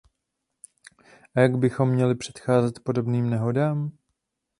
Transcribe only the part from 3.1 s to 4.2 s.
nehodám?